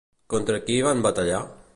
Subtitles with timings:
[0.33, 1.43] Contra qui van batallar?